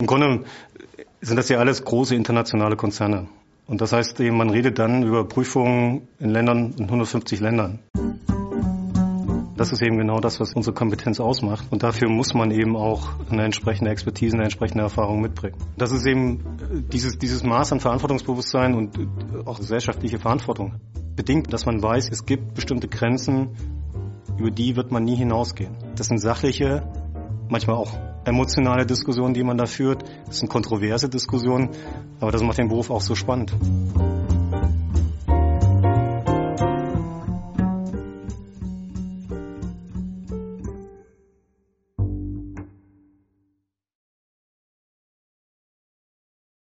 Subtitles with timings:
[0.00, 0.44] Im Grunde
[1.20, 3.26] sind das ja alles große internationale Konzerne.
[3.66, 7.80] Und das heißt, man redet dann über Prüfungen in Ländern, in 150 Ländern.
[9.56, 11.66] Das ist eben genau das, was unsere Kompetenz ausmacht.
[11.72, 15.56] Und dafür muss man eben auch eine entsprechende Expertise, eine entsprechende Erfahrung mitbringen.
[15.76, 16.44] Das ist eben
[16.92, 18.96] dieses, dieses Maß an Verantwortungsbewusstsein und
[19.46, 20.76] auch gesellschaftliche Verantwortung
[21.16, 23.48] bedingt, dass man weiß, es gibt bestimmte Grenzen,
[24.38, 25.76] über die wird man nie hinausgehen.
[25.96, 26.84] Das sind sachliche,
[27.50, 27.92] manchmal auch
[28.24, 30.04] emotionale Diskussionen, die man da führt.
[30.26, 31.70] Das sind kontroverse Diskussionen,
[32.20, 33.54] aber das macht den Beruf auch so spannend.